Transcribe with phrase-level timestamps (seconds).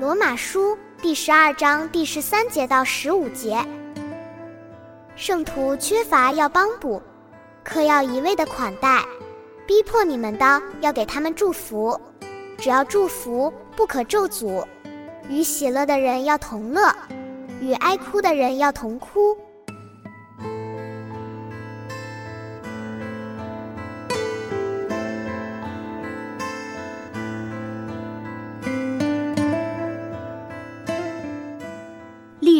[0.00, 3.62] 罗马书第十二章第十三节到十五节，
[5.14, 7.02] 圣徒缺乏要帮补，
[7.62, 9.02] 可要一味的款待；
[9.66, 12.00] 逼迫你们的要给他们祝福，
[12.56, 14.64] 只要祝福，不可咒诅。
[15.28, 16.90] 与喜乐的人要同乐，
[17.60, 19.36] 与哀哭的人要同哭。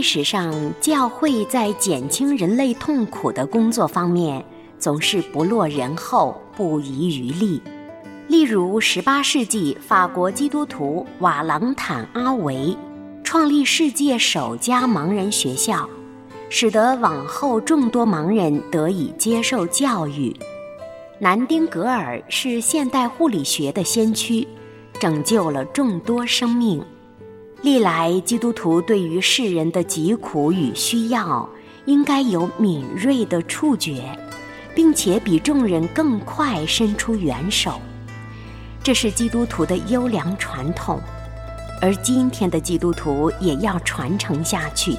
[0.00, 4.42] 历史上，教会在减轻人类痛苦的工作方面
[4.78, 7.60] 总是不落人后、不遗余力。
[8.26, 12.74] 例如，18世纪法国基督徒瓦朗坦阿维
[13.22, 15.86] 创立世界首家盲人学校，
[16.48, 20.34] 使得往后众多盲人得以接受教育。
[21.18, 24.48] 南丁格尔是现代护理学的先驱，
[24.98, 26.82] 拯救了众多生命。
[27.62, 31.46] 历来，基督徒对于世人的疾苦与需要，
[31.84, 34.02] 应该有敏锐的触觉，
[34.74, 37.78] 并且比众人更快伸出援手。
[38.82, 40.98] 这是基督徒的优良传统，
[41.82, 44.96] 而今天的基督徒也要传承下去，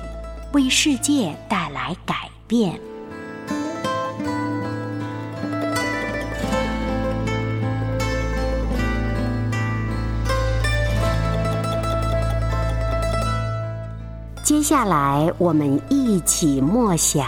[0.54, 2.80] 为世界带来改变。
[14.44, 17.26] 接下来，我们一起默想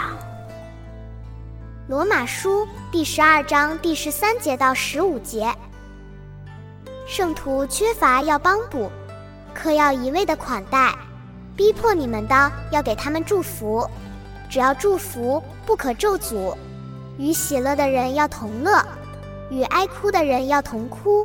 [1.86, 5.46] 罗马书》第十二章第十三节到十五节。
[7.06, 8.90] 圣徒缺乏要帮补，
[9.54, 10.92] 可要一味的款待；
[11.56, 13.88] 逼迫你们的要给他们祝福，
[14.50, 16.52] 只要祝福，不可咒诅。
[17.16, 18.84] 与喜乐的人要同乐，
[19.50, 21.24] 与哀哭的人要同哭。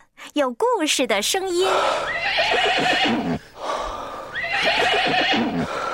[0.33, 1.67] 有故事的声音。